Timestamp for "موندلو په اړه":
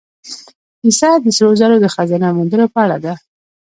2.37-2.97